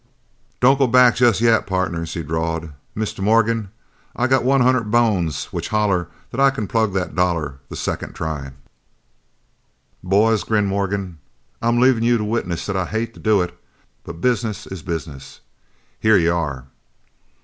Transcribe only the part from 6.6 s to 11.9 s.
plug that dollar the second try." "Boys," grinned Morgan, "I'm